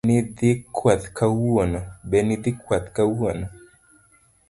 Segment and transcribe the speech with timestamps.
[0.03, 0.49] Be nidhi
[2.65, 3.47] kwath kawuono?